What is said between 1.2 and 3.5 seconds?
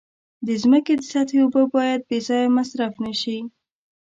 اوبه باید بې ځایه مصرف نشي.